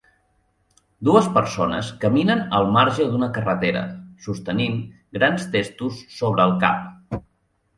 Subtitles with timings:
[1.09, 3.83] Dues persones caminen al marge d'una carretera,
[4.25, 4.81] sostenint
[5.19, 7.23] grans testos sobre el cap.